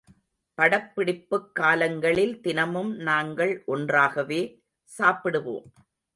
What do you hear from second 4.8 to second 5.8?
சாப்பிடுவோம்.